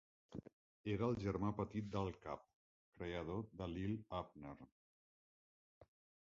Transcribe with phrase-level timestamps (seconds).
[0.93, 2.47] Era el germà petit d'Al Capp,
[3.03, 4.57] creador de "Li'l Abner".